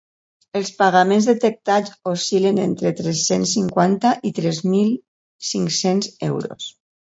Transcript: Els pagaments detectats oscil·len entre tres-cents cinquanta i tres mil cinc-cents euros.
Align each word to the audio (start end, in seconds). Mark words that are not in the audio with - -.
Els 0.59 0.69
pagaments 0.77 1.25
detectats 1.31 1.93
oscil·len 2.11 2.57
entre 2.63 2.93
tres-cents 3.01 3.53
cinquanta 3.59 4.15
i 4.31 4.33
tres 4.41 4.63
mil 4.73 4.89
cinc-cents 5.51 6.11
euros. 6.31 6.73